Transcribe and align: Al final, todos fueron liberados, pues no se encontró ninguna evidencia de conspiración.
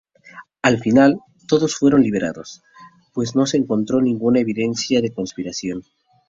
Al 0.63 0.79
final, 0.79 1.19
todos 1.47 1.75
fueron 1.75 2.01
liberados, 2.01 2.63
pues 3.13 3.35
no 3.35 3.45
se 3.45 3.57
encontró 3.57 4.01
ninguna 4.01 4.39
evidencia 4.39 4.99
de 4.99 5.13
conspiración. 5.13 5.83